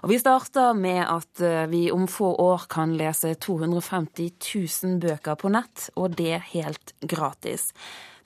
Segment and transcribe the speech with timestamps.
[0.00, 5.36] Og vi starter med at eh, vi om få år kan lese 250 000 bøker
[5.36, 7.70] på nett, og det helt gratis.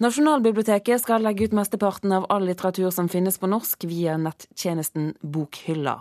[0.02, 6.00] Nasjonalbiblioteket skal legge ut mesteparten av all litteratur som finnes på norsk via nettjenesten Bokhylla.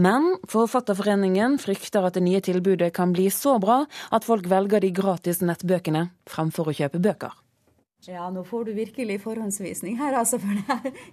[0.00, 4.92] Men Forfatterforeningen frykter at det nye tilbudet kan bli så bra at folk velger de
[4.96, 7.36] gratis nettbøkene fremfor å kjøpe bøker.
[8.04, 10.52] Ja, nå får du virkelig forhåndsvisning her, altså, for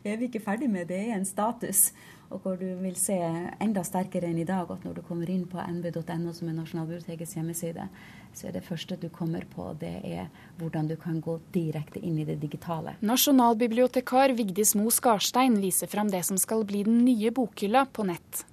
[0.03, 0.89] det er vi ikke ferdig med.
[0.89, 1.91] Det er en status.
[2.31, 3.15] Og hvor du vil se
[3.59, 7.35] enda sterkere enn i dag at når du kommer inn på nb.no, som er Nasjonalbibliotekets
[7.35, 7.87] hjemmeside,
[8.31, 12.21] så er det første du kommer på, det er hvordan du kan gå direkte inn
[12.21, 12.95] i det digitale.
[13.03, 18.45] Nasjonalbibliotekar Vigdis Mo Skarstein viser fram det som skal bli den nye bokhylla på nett.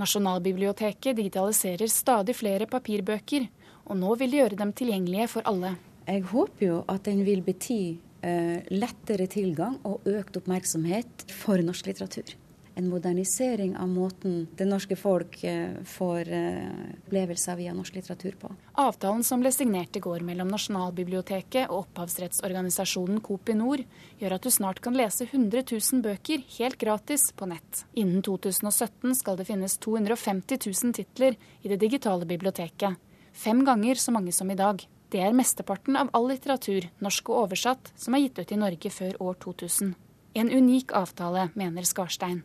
[0.00, 3.44] Nasjonalbiblioteket digitaliserer stadig flere papirbøker,
[3.92, 5.74] og nå vil de gjøre dem tilgjengelige for alle.
[6.06, 7.82] Jeg håper jo at den vil bety
[8.24, 12.32] uh, lettere tilgang og økt oppmerksomhet for norsk litteratur.
[12.74, 16.70] En modernisering av måten det norske folk uh, får uh,
[17.04, 18.52] opplevelser via norsk litteratur på.
[18.80, 23.84] Avtalen som ble signert i går mellom Nasjonalbiblioteket og opphavsrettsorganisasjonen Kopinor,
[24.22, 27.84] gjør at du snart kan lese 100 000 bøker helt gratis på nett.
[27.92, 32.96] Innen 2017 skal det finnes 250 000 titler i det digitale biblioteket.
[33.32, 34.80] Fem ganger så mange som i dag.
[35.12, 38.92] Det er mesteparten av all litteratur, norsk og oversatt, som er gitt ut i Norge
[38.92, 39.92] før år 2000.
[40.40, 42.40] En unik avtale, mener Skarstein.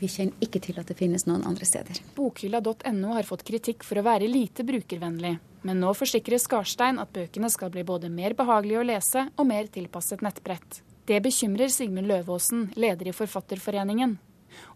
[0.00, 2.00] Vi kjenner ikke til at det finnes noen andre steder.
[2.16, 5.36] Bokhylla.no har fått kritikk for å være lite brukervennlig.
[5.64, 9.70] Men nå forsikrer Skarstein at bøkene skal bli både mer behagelige å lese og mer
[9.72, 10.82] tilpasset nettbrett.
[11.08, 14.16] Det bekymrer Sigmund Løvaasen, leder i Forfatterforeningen.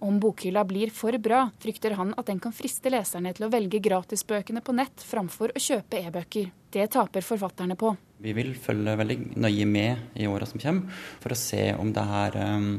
[0.02, 3.80] Om bokhylla blir for bra, frykter han at den kan friste leserne til å velge
[3.82, 6.50] gratisbøkene på nett framfor å kjøpe e-bøker.
[6.70, 7.94] Det taper forfatterne på.
[8.18, 12.04] Vi vil følge veldig nøye med i åra som kommer, for å se om det
[12.10, 12.72] her um,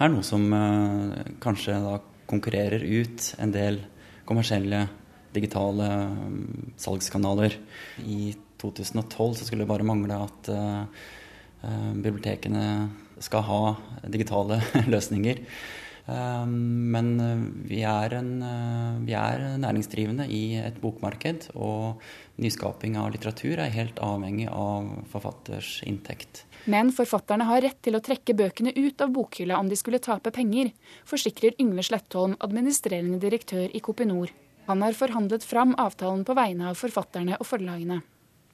[0.00, 1.98] er noe som uh, kanskje da
[2.30, 3.82] konkurrerer ut en del
[4.28, 4.86] kommersielle
[5.34, 7.58] digitale um, salgskanaler.
[8.04, 10.84] I 2012 så skulle det bare mangle at uh,
[11.64, 12.64] uh, bibliotekene
[13.22, 13.62] skal ha
[14.12, 14.60] digitale
[14.92, 15.42] løsninger.
[16.10, 22.02] Ehm, men eh, vi er, en, eh, vi er, næringsdrivende i et bokmarked, og
[22.42, 26.44] nyskaping av litteratur er helt avhengig av forfatters inntekt.
[26.66, 30.34] Men forfatterne har rett til å trekke bøkene ut av bokhylla om de skulle tape
[30.34, 30.72] penger,
[31.06, 34.34] forsikrer Yngve Slettholm, administrerende direktør i Kopinor.
[34.66, 38.02] Han har forhandlet fram avtalen på vegne av forfatterne og forlagene.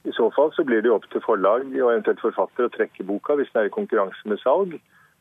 [0.07, 3.35] I så fall så blir det opp til forlag og eventuelt forfatter å trekke boka
[3.37, 4.77] hvis den er i konkurranse med salg.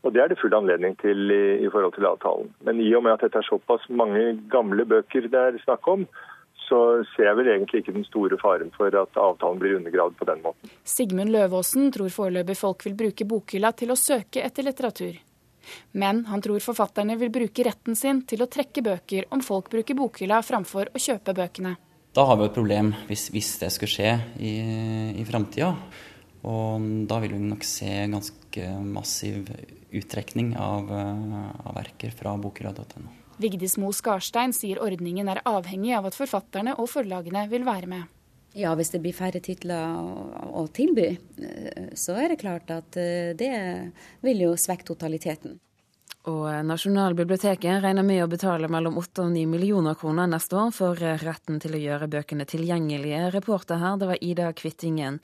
[0.06, 2.50] Og Det er det full anledning til i, i, forhold til avtalen.
[2.64, 6.06] Men i og med at dette er såpass mange gamle bøker det er snakk om,
[6.68, 6.78] så
[7.14, 10.42] ser jeg vel egentlig ikke den store faren for at avtalen blir undergravd på den
[10.44, 10.74] måten.
[10.84, 15.16] Sigmund Løvaasen tror foreløpig folk vil bruke bokhylla til å søke etter litteratur.
[15.92, 19.96] Men han tror forfatterne vil bruke retten sin til å trekke bøker om folk bruker
[19.98, 21.74] bokhylla framfor å kjøpe bøkene.
[22.16, 24.54] Da har vi et problem hvis, hvis det skulle skje i,
[25.20, 25.74] i framtida.
[26.46, 29.48] Og da vil vi nok se ganske massiv
[29.90, 33.10] uttrekning av, eh, av verker fra bokhylla.no.
[33.38, 38.14] Vigdis Mo Skarstein sier ordningen er avhengig av at forfatterne og forlagene vil være med.
[38.58, 39.98] Ja, hvis det blir færre titler
[40.48, 43.52] å, tilby, eh, så er det klart at eh, det
[44.24, 45.58] vil jo svekke totaliteten.
[46.26, 50.98] Og Nasjonalbiblioteket regner med å betale mellom 8 og 9 millioner kroner neste år for
[50.98, 53.30] retten til å gjøre bøkene tilgjengelige.
[53.36, 55.20] Reporter her, det var Ida Kvittingen.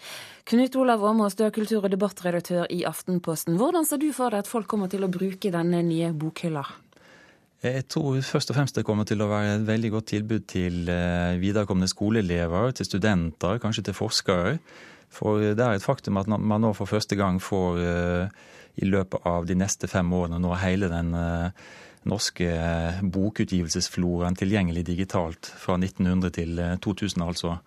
[0.46, 3.58] Knut Olav Åmås, du er kultur- og debattredaktør i Aftenposten.
[3.58, 6.64] Hvordan ser du for deg at folk kommer til å bruke denne nye bokhylla?
[7.64, 10.88] Jeg tror først og fremst det kommer til å være et veldig godt tilbud til
[10.92, 14.58] eh, viderekomne skoleelever, til studenter, kanskje til forskere.
[15.14, 19.26] For det er et faktum at man nå for første gang får eh, i løpet
[19.26, 21.66] av de neste fem årene nå hele den eh,
[22.10, 27.58] norske eh, bokutgivelsesfloraen tilgjengelig digitalt fra 1900 til 2000, eh, altså.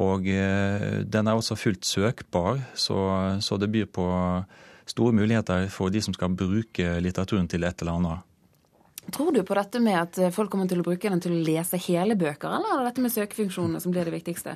[0.00, 2.98] Og den er også fullt søkbar, så,
[3.42, 4.04] så det byr på
[4.86, 8.28] store muligheter for de som skal bruke litteraturen til et eller annet.
[9.10, 11.80] Tror du på dette med at folk kommer til å bruke den til å lese
[11.88, 14.54] hele bøker, eller er det dette med søkefunksjonene som blir det viktigste?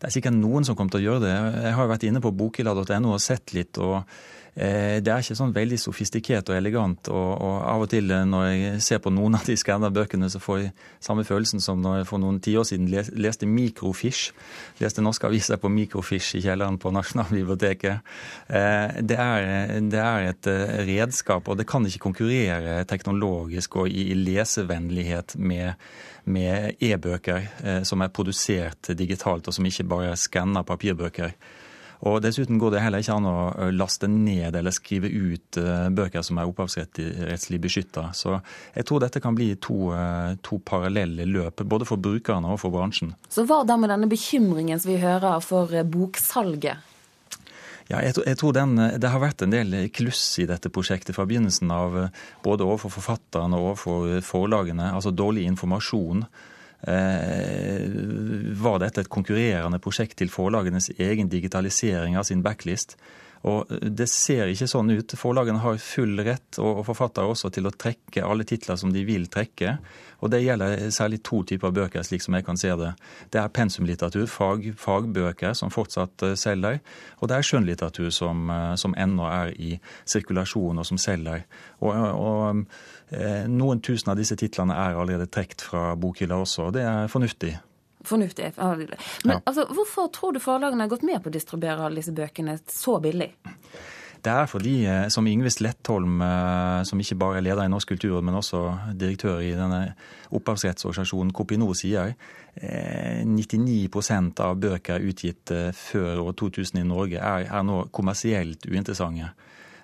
[0.00, 1.36] Det er sikkert noen som kommer til å gjøre det.
[1.66, 3.76] Jeg har vært inne på bokhylla.no og sett litt.
[3.76, 4.00] og
[4.54, 7.08] det er ikke sånn veldig sofistikert og elegant.
[7.12, 10.30] Og, og, av og til eh, når jeg ser på noen av de skanna bøkene,
[10.32, 14.34] så får jeg samme følelsen som når jeg for noen tiår siden leste Mikrofish.
[14.82, 18.12] Leste norske aviser på Mikrofish i kjelleren på Nasjonalbiblioteket.
[18.48, 20.50] Eh, det er, det er et
[20.90, 25.74] redskap, og det kan ikke konkurrere teknologisk og i lesevennlighet med
[26.30, 27.46] med e-bøker
[27.88, 31.32] som er produsert digitalt, og som ikke bare skanner papirbøker.
[32.08, 35.58] Og Dessuten går det heller ikke an å laste ned eller skrive ut
[35.92, 38.06] bøker som er opphavsrettslig beskytta.
[38.16, 38.38] Så
[38.72, 39.90] jeg tror dette kan bli to,
[40.40, 43.12] to, parallelle løp, både for brukerne og for bransjen.
[43.28, 46.86] Så hva da med denne bekymringen som vi hører for boksalget?
[47.90, 51.26] Ja, jeg, jeg, tror den, Det har vært en del kluss i dette prosjektet fra
[51.26, 51.96] begynnelsen av,
[52.44, 54.92] både overfor forfatterne og overfor forlagene.
[54.94, 56.22] Altså dårlig informasjon.
[56.88, 57.84] Eh,
[58.56, 62.96] var dette et konkurrerende prosjekt til forlagenes egen digitalisering av sin backlist?
[63.48, 65.14] Og Det ser ikke sånn ut.
[65.16, 69.28] Forlagene har full rett, og forfattere også, til å trekke alle titler som de vil
[69.32, 69.78] trekke.
[70.20, 72.92] Og Det gjelder særlig to typer bøker, slik som jeg kan se det.
[73.32, 76.80] Det er pensumlitteratur, fag, fagbøker, som fortsatt uh, selger.
[77.20, 81.46] Og det er skjønnlitteratur som, uh, som ennå er i sirkulasjon, og som selger.
[81.80, 82.66] Og, og
[83.16, 87.08] uh, Noen tusen av disse titlene er allerede trukket fra bokhylla også, og det er
[87.08, 87.56] fornuftig.
[88.04, 88.52] Fornuftig.
[88.56, 88.88] Men
[89.24, 89.40] ja.
[89.44, 92.98] altså, hvorfor tror du forlagene har gått med på å distribuere alle disse bøkene så
[93.02, 93.32] billig?
[94.20, 97.88] Det er fordi, eh, som Yngve Slettholm, eh, som ikke bare er leder i Norsk
[97.88, 99.94] kulturråd, men også direktør i denne
[100.30, 102.14] opphavsrettsorganisasjonen Kopino sier,
[103.24, 109.30] 99 eh, av bøker utgitt før år 2000 i Norge er, er nå kommersielt uinteressante.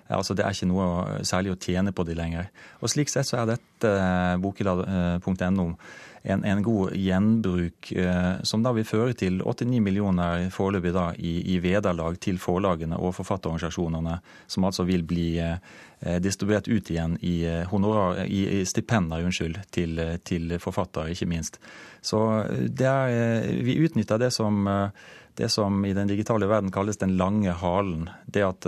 [0.09, 2.47] Altså, Det er ikke noe særlig å tjene på de lenger.
[2.81, 3.89] Og Slik sett så er dette
[4.39, 5.73] bokila.no
[6.27, 11.37] en, en, god gjenbruk, eh, som da vil føre til 8-9 millioner foreløpig da i,
[11.53, 14.17] i, vederlag til forlagene og forfatterorganisasjonene,
[14.51, 19.61] som altså vil bli eh, distribuert ut igjen i, eh, honorar, i, i stipender unnskyld,
[19.71, 21.61] til, til, forfattere, ikke minst.
[22.03, 24.67] Så er, vi utnytter det som
[25.37, 28.07] det som i den digitale verden kalles den lange halen.
[28.25, 28.65] Det at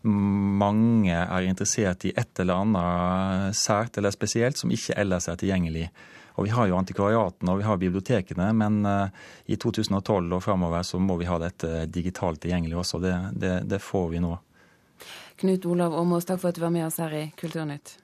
[0.00, 5.90] mange er interessert i et eller annet sært eller spesielt som ikke ellers er tilgjengelig.
[6.36, 9.08] Og Vi har jo antikvariatene og vi har bibliotekene, men uh,
[9.48, 13.00] i 2012 og framover så må vi ha dette digitalt tilgjengelig også.
[13.00, 14.34] Det, det, det får vi nå.
[15.40, 17.96] Knut Olav Åmås, takk for at du var med oss her i Kulturnytt.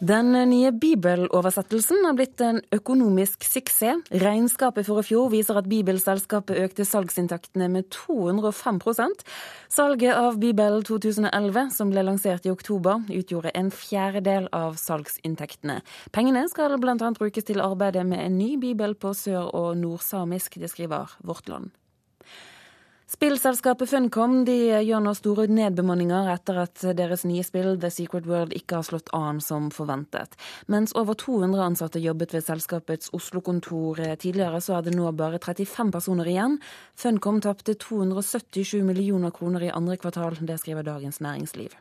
[0.00, 4.06] Den nye bibeloversettelsen har blitt en økonomisk suksess.
[4.22, 9.26] Regnskapet for i fjor viser at Bibelselskapet økte salgsinntektene med 205%
[9.68, 15.82] Salget av Bibel 2011, som ble lansert i oktober, utgjorde en fjerdedel av salgsinntektene.
[16.16, 16.96] Pengene skal bl.a.
[17.20, 21.76] brukes til arbeidet med en ny bibel på sør- og nordsamisk, det skriver Vårt Land.
[23.10, 28.78] Spillselskapet Funcom gjør nå store nedbemanninger etter at deres nye spill The Secret World ikke
[28.78, 30.38] har slått an som forventet.
[30.70, 35.90] Mens over 200 ansatte jobbet ved selskapets Oslo-kontor tidligere, så er det nå bare 35
[35.90, 36.58] personer igjen.
[36.94, 41.74] Funcom tapte 277 millioner kroner i andre kvartal, det skriver Dagens Næringsliv.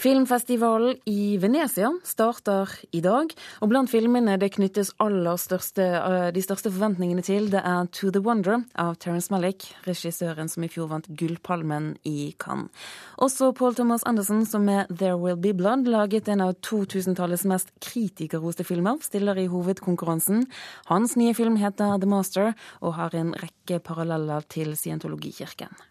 [0.00, 6.70] Filmfestivalen i Venezia starter i dag, og blant filmene det knyttes største, eh, de største
[6.72, 11.06] forventningene til, det er To the Wonder av Terence Malick, regissøren som i fjor vant
[11.06, 12.70] Gullpalmen i Cannes.
[13.18, 17.68] Også Paul Thomas Anderson, som med There Will Be Blood laget en av 2000-tallets mest
[17.80, 20.46] kritikerroste filmer, stiller i hovedkonkurransen.
[20.86, 25.89] Hans nye film heter The Master og har en rekke paralleller til scientologikirken.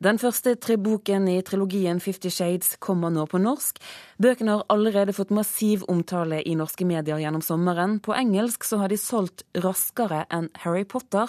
[0.00, 3.76] Den første boken i trilogien Fifty Shades kommer nå på norsk.
[4.16, 7.98] Bøkene har allerede fått massiv omtale i norske medier gjennom sommeren.
[8.00, 11.28] På engelsk så har de solgt raskere enn Harry Potter.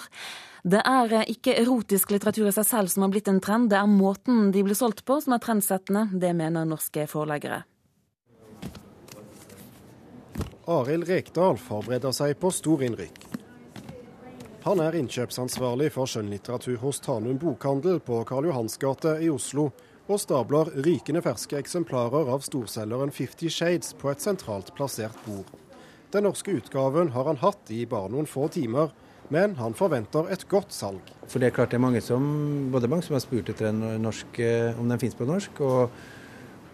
[0.64, 3.90] Det er ikke erotisk litteratur i seg selv som har blitt en trend, det er
[3.90, 6.06] måten de blir solgt på som er trendsettende.
[6.16, 7.66] Det mener norske forleggere.
[10.72, 13.21] Arild Rekdal forbereder seg på storinnrykk.
[14.62, 19.72] Han er innkjøpsansvarlig for skjønnlitteratur hos Tanum bokhandel på Karl Johans gate i Oslo,
[20.06, 25.50] og stabler rykende ferske eksemplarer av storselgeren Fifty Shades på et sentralt plassert bord.
[26.14, 28.94] Den norske utgaven har han hatt i bare noen få timer,
[29.34, 31.10] men han forventer et godt salg.
[31.26, 32.22] For det er klart det er mange som,
[32.70, 35.62] både mange som har spurt etter norsk, eh, om den finnes på norsk.
[35.66, 36.02] og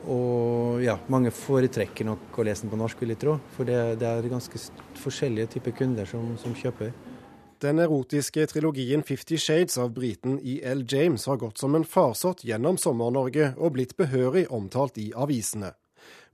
[0.08, 3.32] og ja, mange foretrekker nok å lese den på norsk, vil jeg tro.
[3.56, 4.60] For det, det er ganske
[5.02, 6.92] forskjellige typer kunder som, som kjøper.
[7.58, 10.84] Den erotiske trilogien Fifty Shades av briten E.L.
[10.88, 15.72] James har gått som en farsott gjennom Sommer-Norge og blitt behørig omtalt i avisene.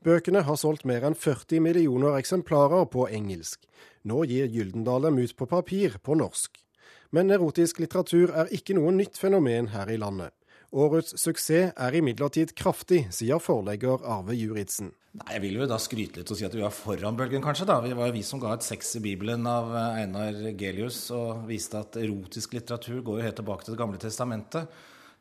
[0.04, 3.64] Bøkene har solgt mer enn 40 millioner eksemplarer på engelsk.
[4.04, 6.60] Nå gir Gyldendal dem ut på papir på norsk.
[7.08, 10.36] Men erotisk litteratur er ikke noe nytt fenomen her i landet.
[10.74, 14.88] Årets suksess er imidlertid kraftig, sier forlegger Arve Juritzen.
[15.14, 17.68] Nei, Jeg vil jo da skryte litt og si at vi var foran bølgen, kanskje.
[17.68, 17.76] da.
[17.80, 21.46] Det var jo vi som ga et sex i Bibelen av eh, Einar Gelius og
[21.46, 24.66] viste at erotisk litteratur går jo helt tilbake til Det gamle testamentet.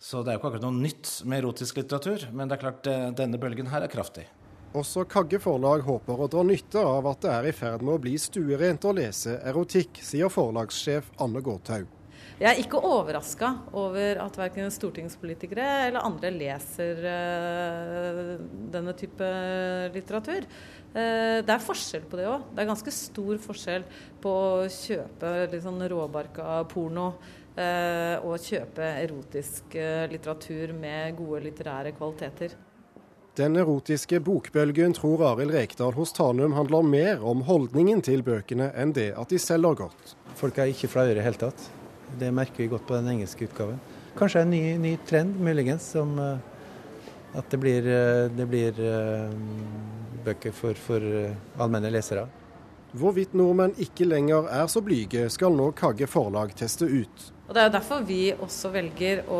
[0.01, 2.25] Så det er jo ikke akkurat noe nytt med erotisk litteratur.
[2.33, 4.25] Men det er klart, eh, denne bølgen her er kraftig.
[4.73, 8.01] Også Kagge forlag håper å dra nytte av at det er i ferd med å
[8.01, 11.85] bli stuerent å lese erotikk, sier forlagssjef Anne Gårdhaug.
[12.41, 18.31] Jeg er ikke overraska over at verken stortingspolitikere eller andre leser uh,
[18.73, 19.29] denne type
[19.93, 20.47] litteratur.
[20.95, 22.49] Uh, det er forskjell på det òg.
[22.51, 23.85] Det er ganske stor forskjell
[24.23, 29.77] på å kjøpe litt sånn råbarka porno uh, og kjøpe erotisk
[30.11, 32.57] litteratur med gode litterære kvaliteter.
[33.37, 38.93] Den erotiske bokbølgen tror Arild Rekdal hos Tanum handler mer om holdningen til bøkene enn
[38.93, 40.13] det at de selger godt.
[40.37, 41.71] Folk er ikke flaue i det hele tatt.
[42.19, 43.79] Det merker vi godt på den engelske utgaven.
[44.17, 46.37] Kanskje en ny, ny trend, muligens, som uh,
[47.33, 49.33] at det blir, uh, det blir uh,
[50.25, 51.01] bøker for, for
[51.57, 52.27] allmenne lesere.
[52.93, 57.32] Hvorvidt nordmenn ikke lenger er så blyge, skal nå Kagge Forlag teste ut.
[57.43, 59.39] Og Det er jo derfor vi også velger å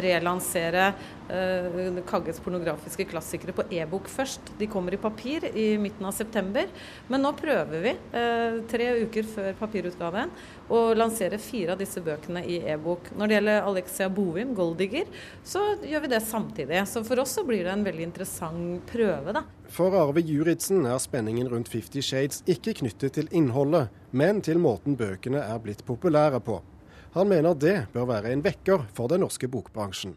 [0.00, 0.84] relansere
[1.28, 4.54] eh, Kagges pornografiske klassikere på e-bok først.
[4.56, 6.70] De kommer i papir i midten av september,
[7.12, 10.32] men nå prøver vi eh, tre uker før papirutgaven
[10.72, 13.12] å lansere fire av disse bøkene i e-bok.
[13.20, 15.12] Når det gjelder Alexia Bovim, 'Golddigger',
[15.44, 16.80] så gjør vi det samtidig.
[16.88, 19.44] Så for oss så blir det en veldig interessant prøve, da.
[19.68, 24.96] For Arve Juritzen er spenningen rundt Fifty Shades ikke knyttet til innholdet, men til måten
[24.96, 26.62] bøkene er blitt populære på.
[27.14, 30.16] Han mener det bør være en vekker for den norske bokbransjen.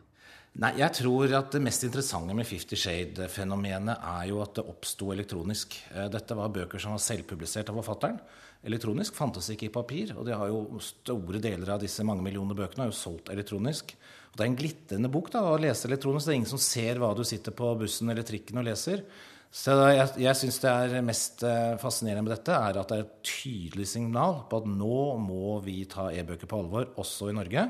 [0.59, 5.13] Nei, jeg tror at Det mest interessante med Fifty Shade-fenomenet er jo at det oppsto
[5.13, 5.77] elektronisk.
[5.95, 8.19] Eh, dette var bøker som var selvpublisert av forfatteren.
[8.67, 10.11] Elektronisk fantes ikke i papir.
[10.17, 13.95] Og de har jo store deler av disse mange millioner bøkene har jo solgt elektronisk.
[14.31, 16.27] Og Det er en glitrende bok da, å lese elektronisk.
[16.27, 19.05] Det er ingen som ser hva du sitter på bussen eller trikken og leser.
[19.51, 23.03] Så jeg, jeg syns det er mest eh, fascinerende med dette, er at det er
[23.03, 27.65] et tydelig signal på at nå må vi ta e-bøker på alvor, også i Norge.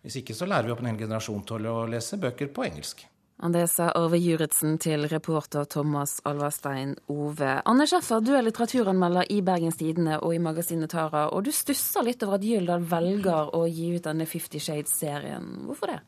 [0.00, 3.04] Hvis ikke så lærer vi opp en hel generasjon til å lese bøker på engelsk.
[3.36, 7.58] Det sa Arve Juritzen til reporter Thomas Alverstein Ove.
[7.68, 12.06] Anne Schäffer, du er litteraturanmelder i Bergens Tidende og i magasinet Tara, og du stusser
[12.06, 15.66] litt over at Gyldal velger å gi ut denne Fifty Shades-serien.
[15.68, 16.00] Hvorfor det?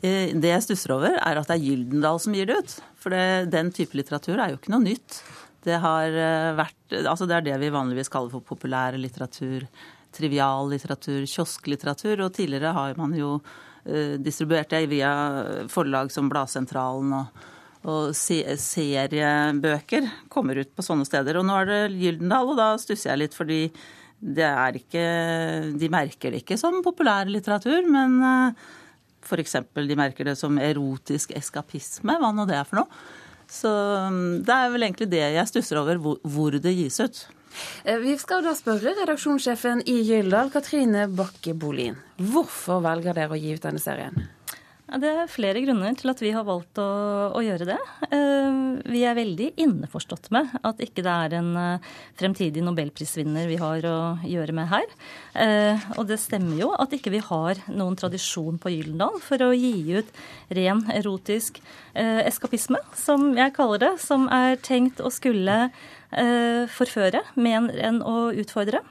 [0.00, 2.74] Eh, det jeg stusser over, er at det er Gyldendal som gir det ut.
[3.00, 5.20] For det, den type litteratur er jo ikke noe nytt.
[5.60, 9.66] Det, eh, vært, altså det er det vi vanligvis kaller for populær litteratur.
[10.16, 12.24] Trivial litteratur, kiosklitteratur.
[12.24, 15.12] Og tidligere har man jo uh, distribuert det via
[15.70, 17.44] forlag som Bladsentralen og,
[17.86, 21.38] og seriebøker kommer ut på sånne steder.
[21.38, 23.60] Og nå er det Gyldendal, og da stusser jeg litt fordi
[24.20, 25.04] det er ikke
[25.80, 28.66] De merker det ikke som populær litteratur, men uh,
[29.30, 29.56] F.eks.
[29.78, 33.02] de merker det som erotisk eskapisme, hva nå det er for noe.
[33.50, 37.22] Så mm, det er vel egentlig det jeg stusser over, hvor det gis ut.
[37.84, 41.98] Eh, vi skal da spørre redaksjonssjefen i Gyldal, Katrine Bakke Bolin.
[42.18, 44.28] Hvorfor velger dere å gi ut denne serien?
[44.90, 46.88] Det er flere grunner til at vi har valgt å,
[47.30, 47.76] å, gjøre det.
[48.10, 48.56] Eh,
[48.90, 51.86] vi er veldig innforstått med at ikke det er en eh,
[52.18, 54.90] fremtidig nobelprisvinner vi har å gjøre med her.
[55.38, 59.52] Eh, og det stemmer jo at ikke vi har noen tradisjon på Gyldendal for å
[59.54, 60.10] gi ut
[60.58, 61.62] ren erotisk
[61.94, 65.68] eskapisme, som jeg kaller det, som er tenkt å skulle
[66.10, 68.82] forføre mer enn å utfordre.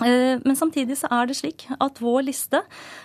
[0.00, 2.62] Eh, men samtidig så er det slik at vår liste,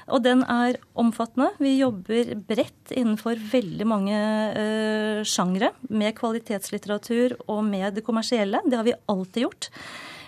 [0.08, 4.18] og den er omfattende Vi jobber bredt innenfor veldig mange
[4.56, 8.64] uh, sjangre med kvalitetslitteratur og med det kommersielle.
[8.66, 9.70] Det har vi alltid gjort.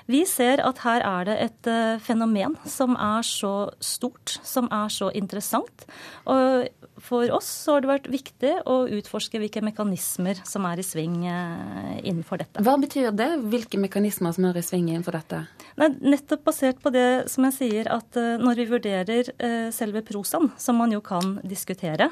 [0.10, 4.92] Vi ser at her er det et uh, fenomen som er så stort, som er
[4.92, 5.88] så interessant.
[6.26, 6.68] Og
[7.04, 12.00] for oss har det vært viktig å utforske hvilke mekanismer som er i sving uh,
[12.02, 12.64] innenfor dette.
[12.66, 13.30] Hva betyr det?
[13.52, 15.44] Hvilke mekanismer som er i sving innenfor dette?
[15.80, 19.32] Nei, nettopp basert på det som jeg sier, at uh, når vi vurderer
[19.74, 22.08] selve prosaen, som man jo kan diskutere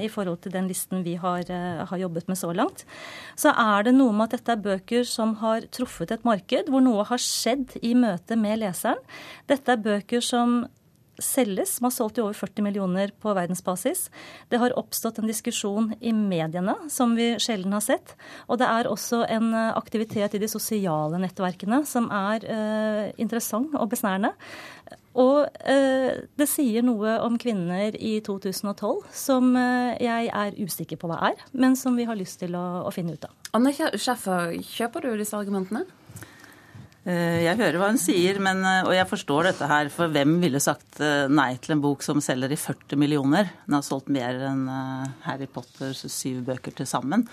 [0.00, 1.48] i forhold til den listen vi har,
[1.88, 2.84] har jobbet med så langt,
[3.38, 6.84] så er det noe med at dette er bøker som har truffet et marked hvor
[6.84, 9.00] noe har har skjedd i møte med leseren.
[9.50, 10.64] Dette er bøker som
[11.22, 14.06] selges, som har solgt i over 40 millioner på verdensbasis.
[14.52, 18.16] Det har oppstått en diskusjon i mediene som vi sjelden har sett.
[18.50, 23.74] Og det er også en eh, aktivitet i de sosiale nettverkene som er eh, interessant
[23.76, 24.34] og besnærende.
[25.16, 31.08] Og eh, det sier noe om kvinner i 2012 som eh, jeg er usikker på
[31.08, 33.32] hva er, men som vi har lyst til å, å finne ut av.
[33.56, 35.86] Anne Schäffer, kjøper du disse argumentene?
[37.06, 39.90] Eh, jeg hører hva hun sier, men, eh, og jeg forstår dette her.
[39.94, 43.52] For hvem ville sagt eh, nei til en bok som selger i 40 millioner?
[43.66, 44.64] Den har solgt mer enn
[45.26, 47.28] Harry Potters syv bøker til sammen.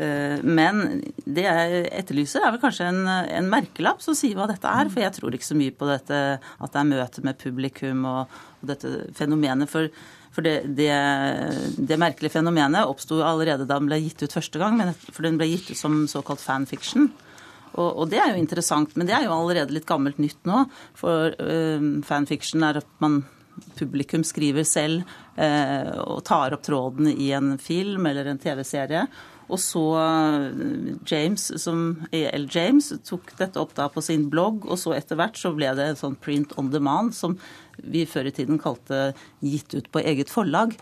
[0.00, 4.88] Men det jeg etterlyser, er vel kanskje en, en, merkelapp som sier hva dette er.
[4.88, 8.38] For jeg tror ikke så mye på dette at det er møte med publikum og,
[8.62, 9.68] og dette fenomenet.
[9.68, 9.90] For,
[10.32, 10.88] for det, det,
[11.74, 14.80] det, merkelige fenomenet oppsto allerede da den ble gitt ut første gang.
[15.10, 17.10] For den ble gitt ut som såkalt fanfiction.
[17.76, 20.64] Og, og, det er jo interessant, men det er jo allerede litt gammelt nytt nå.
[20.98, 23.22] For uh, fanfiction er at man
[23.76, 25.02] publikum skriver selv
[25.36, 29.04] uh, og tar opp tråden i en film eller en TV-serie.
[29.50, 29.82] Og så
[31.10, 31.80] James, som
[32.14, 35.72] EL James, tok dette opp da på sin blogg, og så etter hvert så ble
[35.74, 37.34] det sånn print on demand, som
[37.82, 39.10] vi før i tiden kalte
[39.42, 40.76] gitt ut på eget forlag.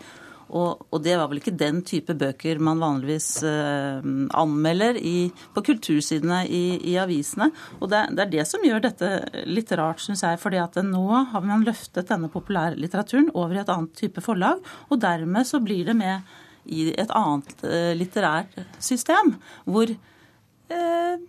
[0.49, 5.63] Og, og, det var vel ikke den type bøker man vanligvis eh, anmelder i, på
[5.69, 7.51] kultursidene i, i avisene.
[7.79, 9.11] Og det, det, er det som gjør dette
[9.49, 10.41] litt rart, syns jeg.
[10.41, 15.01] fordi at nå har man løftet denne populærlitteraturen over i et annet type forlag, og
[15.03, 16.37] dermed så blir det med
[16.69, 19.35] i et annet eh, litterært system,
[19.69, 21.21] hvor eh,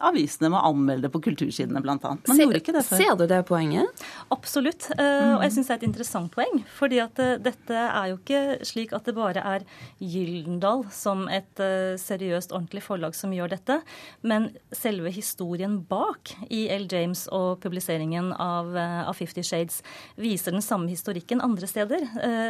[0.00, 1.96] avisene må anmelde på kultursidene, bl.a.
[2.00, 3.02] Man gjorde ikke det før.
[3.02, 4.04] Ser du det poenget?
[4.34, 4.88] Absolutt.
[4.96, 5.36] Mm.
[5.36, 6.62] Og jeg syns det er et interessant poeng.
[6.78, 9.66] fordi at eh, dette er jo ikke slik at det bare er
[10.00, 13.80] Gyldendal som et eh, seriøst, ordentlig forlag som gjør dette.
[14.22, 16.86] Men selve historien bak i L.
[16.90, 19.80] James og publiseringen av, av Fifty Shades
[20.20, 22.04] viser den samme historikken andre steder.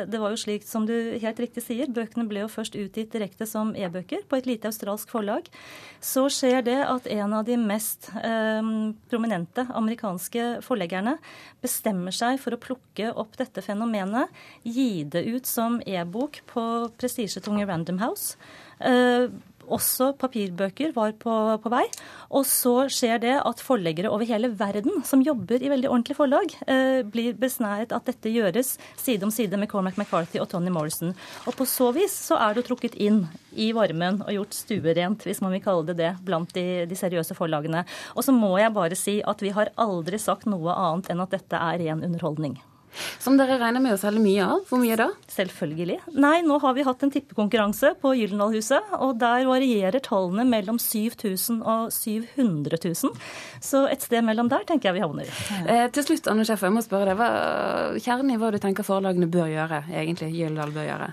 [0.08, 3.46] Det var jo slik som du helt riktig sier, bøkene ble jo først utgitt direkte
[3.49, 5.49] som e-bøker på et lite australsk forlag.
[6.02, 8.71] Så skjer det at en en av de mest eh,
[9.09, 11.17] prominente amerikanske forleggerne
[11.65, 14.29] bestemmer seg for å plukke opp dette fenomenet,
[14.62, 16.65] gi det ut som e-bok på
[17.01, 18.37] prestisjetunge Random House.
[18.85, 19.31] Eh,
[19.71, 21.85] også papirbøker var på, på, vei.
[22.35, 26.57] Og så skjer det at forleggere over hele verden som jobber i veldig ordentlige forlag,
[26.66, 31.14] eh, blir besnæret at dette gjøres side om side med Cormac McCarthy og Tony Morrison.
[31.47, 35.42] Og på så vis så er du trukket inn i varmen og gjort stuerent, hvis
[35.45, 37.85] man vil kalle det det, blant de, de seriøse forlagene.
[38.16, 41.35] Og så må jeg bare si at vi har aldri sagt noe annet enn at
[41.35, 42.59] dette er ren underholdning.
[43.22, 44.64] Som dere regner med å selge mye av?
[44.68, 45.08] Hvor mye da?
[45.32, 45.99] Selvfølgelig.
[46.20, 51.62] Nei, nå har vi hatt en tippekonkurranse på Gyldendalhuset, og der varierer tallene mellom 7000
[51.62, 53.22] og 700 000.
[53.62, 55.30] Så et sted mellom der tenker jeg vi havner.
[55.66, 57.20] Eh, til slutt, Anne Schäfer, jeg må spørre deg.
[57.20, 61.11] Hva, kjernen i hva du tenker forlagene bør gjøre, egentlig Gyldendal bør gjøre?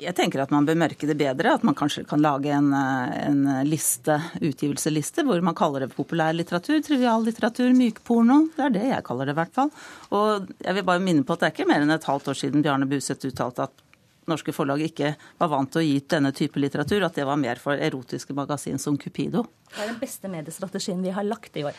[0.00, 1.54] Jeg tenker at man bør mørke det bedre.
[1.56, 7.72] At man kanskje kan lage en, en liste, utgivelseliste hvor man kaller det populærlitteratur, triviallitteratur,
[7.76, 8.40] mykporno.
[8.56, 9.72] Det er det jeg kaller det i hvert fall.
[10.16, 12.38] Og jeg vil bare minne på at det er ikke mer enn et halvt år
[12.38, 13.86] siden Bjarne Buseth uttalte at
[14.30, 17.40] norske forlag ikke var vant til å gi ut denne type litteratur, at det var
[17.40, 19.46] mer for erotiske magasin som Cupido.
[19.72, 21.78] Det er den beste mediestrategien vi har lagt i år.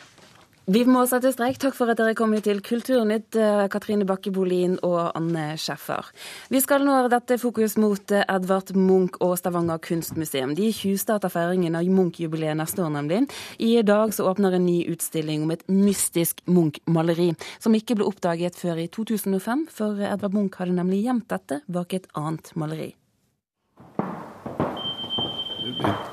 [0.69, 1.55] Vi må sette strek.
[1.57, 6.05] Takk for at dere kom til Kulturnytt, eh, Katrine Bakke Bolin og Anne Schæffer.
[6.51, 10.53] Vi skal nå dette fokus mot eh, Edvard Munch og Stavanger kunstmuseum.
[10.53, 13.27] De tjuvstarter feiringen av Munch-jubileet neste år, nemlig.
[13.57, 18.53] I dag så åpner en ny utstilling om et mystisk Munch-maleri, som ikke ble oppdaget
[18.53, 22.93] før i 2005, for Edvard Munch hadde nemlig gjemt dette bak et annet maleri.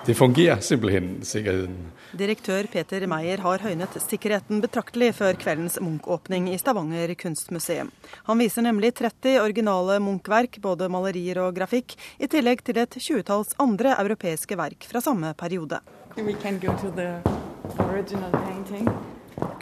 [0.06, 1.76] Det fungerer simpelthen, sikkerheten.
[2.16, 7.90] Direktør Peter Meyer har høynet sikkerheten betraktelig før kveldens Munch-åpning i Stavanger kunstmuseum.
[8.30, 13.52] Han viser nemlig 30 originale Munch-verk, både malerier og grafikk, i tillegg til et tjuetalls
[13.60, 15.82] andre europeiske verk fra samme periode.
[16.16, 17.20] We can go to the
[17.78, 18.88] original painting.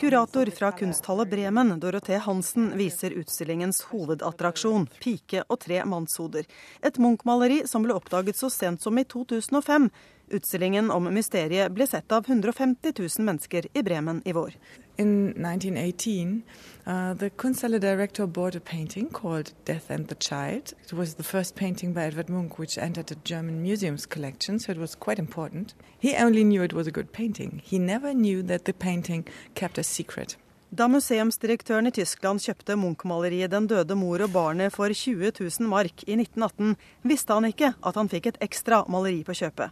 [0.00, 6.44] Kurator fra Kunsthallet Bremen, Dorothee Hansen, viser utstillingens hovedattraksjon, 'Pike og tre mannshoder'.
[6.82, 9.90] Et Munch-maleri som ble oppdaget så sent som i 2005.
[10.28, 14.56] Utstillingen om mysteriet ble sett av 150 000 mennesker i Bremen i vår.
[14.96, 16.42] In 1918,
[16.86, 20.74] uh, the Kunsthalle director bought a painting called Death and the Child.
[20.84, 24.72] It was the first painting by Edvard Munch which entered the German museum's collection, so
[24.72, 25.74] it was quite important.
[25.98, 27.62] He only knew it was a good painting.
[27.64, 30.36] He never knew that the painting kept a secret.
[30.70, 36.02] Da museumsdirektøren i Tyskland kjøpte Munch-maleriet 'Den døde mor og barnet' for 20 000 mark
[36.08, 36.74] i 1918,
[37.06, 39.70] visste han ikke at han fikk et ekstra maleri på kjøpet.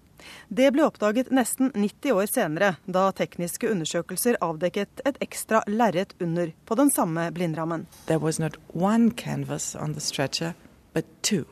[0.49, 6.55] Det ble oppdaget nesten 90 år senere, da tekniske undersøkelser avdekket et ekstra lerret under
[6.65, 7.87] på den samme blindrammen.
[8.07, 10.55] There was not one canvas on the stretcher,
[10.95, 11.45] but two.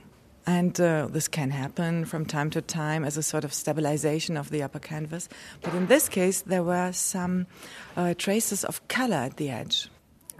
[0.46, 4.50] And uh, this can happen from time to time as a sort of stabilization of
[4.50, 5.28] the upper canvas.
[5.62, 7.46] But in this case, there were some
[7.96, 9.88] uh, traces of color at the edge.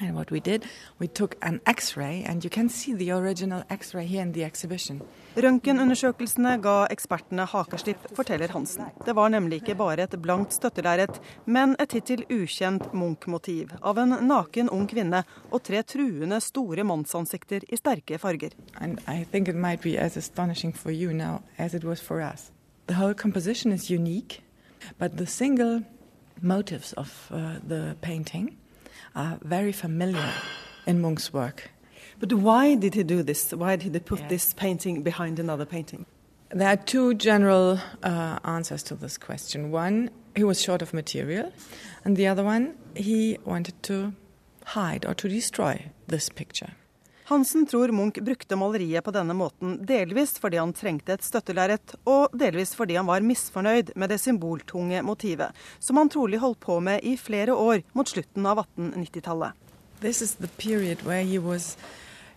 [0.01, 0.65] And what we did,
[0.99, 5.01] we took an X-ray, and you can see the original X-ray here in the exhibition.
[5.37, 8.85] Røntgenundersøkelsene ga ekspertene hakeslipp, forteller Hansen.
[9.07, 14.17] Det var nemlig ikke bare et blankt støttelerret, men et hittil ukjent Munch-motiv av en
[14.27, 18.51] naken ung kvinne og tre truende store mannsansikter i sterke farger.
[22.89, 24.43] The whole composition is unique,
[24.99, 25.85] but the single
[26.41, 28.57] motives of uh, the painting
[29.15, 30.33] are very familiar
[30.87, 31.71] in Munch's work.
[32.19, 33.53] But why did he do this?
[33.53, 34.29] Why did he put yes.
[34.29, 36.07] this painting behind another painting?
[36.51, 39.71] There are two general uh, answers to this question.
[39.71, 41.53] One, he was short of material,
[42.05, 44.13] and the other one, he wanted to
[44.67, 46.73] hide or to destroy this picture.
[47.25, 52.35] Hansen tror Munch brukte maleriet på denne måten delvis fordi han trengte et støttelerret, og
[52.35, 57.07] delvis fordi han var misfornøyd med det symboltunge motivet, som han trolig holdt på med
[57.07, 59.55] i flere år mot slutten av 1890-tallet.
[60.03, 61.77] This is the period where he was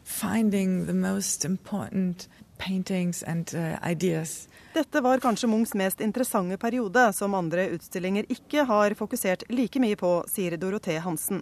[0.04, 4.48] finding the most important paintings and uh, ideas.
[4.76, 9.96] Dette var kanskje Munchs mest interessante periode, som andre utstillinger ikke har fokusert like mye
[9.96, 11.40] på, sier Dorothee Hansen.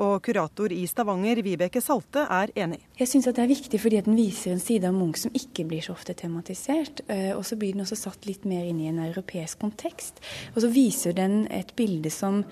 [0.00, 2.80] Og kurator i Stavanger, Vibeke Salte, er enig.
[2.96, 5.84] Jeg syns det er viktig fordi den viser en side av Munch som ikke blir
[5.84, 7.04] så ofte tematisert.
[7.12, 10.24] Eh, og så blir den også satt litt mer inn i en europeisk kontekst.
[10.54, 12.46] Og så viser den et bilde som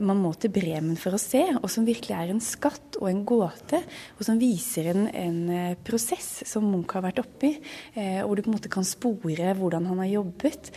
[0.00, 3.24] man må til Bremen for å se, og som virkelig er en skatt og en
[3.28, 3.82] gåte.
[4.16, 7.52] Og som viser en, en eh, prosess som Munch har vært oppi,
[7.94, 10.72] eh, hvor du på en måte kan spore hvordan han har jobbet.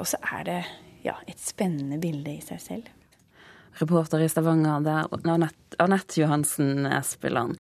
[0.00, 0.60] Og så er det
[1.04, 2.88] ja, et spennende bilde i seg selv.
[3.80, 7.58] Reporter i Stavanger, det er Anette Johansen Espeland.